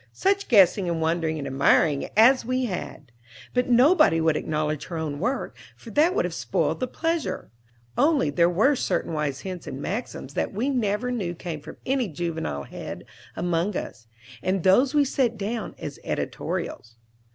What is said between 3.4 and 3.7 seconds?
But